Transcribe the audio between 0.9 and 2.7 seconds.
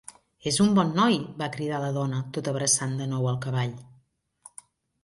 noi!" va cridar la dona, tot